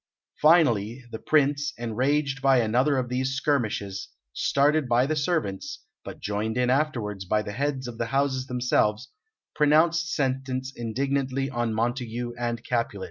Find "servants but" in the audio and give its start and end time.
5.15-6.19